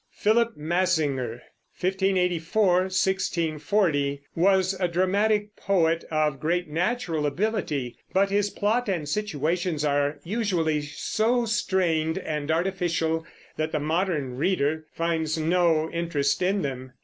Philip 0.13 0.57
Massinger 0.57 1.43
(1584 1.79 2.63
1640) 2.65 4.23
was 4.33 4.73
a 4.79 4.87
dramatic 4.87 5.55
poet 5.55 6.05
of 6.09 6.39
great 6.39 6.67
natural 6.67 7.27
ability; 7.27 7.97
but 8.11 8.31
his 8.31 8.49
plots 8.49 8.89
and 8.89 9.07
situations 9.07 9.85
are 9.85 10.17
usually 10.23 10.81
so 10.81 11.45
strained 11.45 12.17
and 12.17 12.49
artificial 12.49 13.27
that 13.57 13.71
the 13.71 13.79
modern 13.79 14.37
reader 14.37 14.87
finds 14.91 15.37
no 15.37 15.87
interest 15.91 16.41
in 16.41 16.63
them. 16.63 16.93